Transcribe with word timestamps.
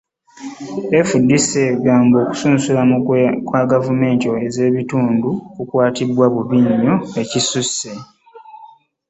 FDC 1.07 1.49
egamba 1.73 2.17
okusunsulamu 2.23 2.93
okwa 2.99 3.61
gavumenti 3.71 4.25
ez'ebitundu 4.47 5.29
kukwatiddwa 5.55 6.25
bubi 6.33 6.59
nnyo 6.67 6.95
ekisusse 7.21 7.91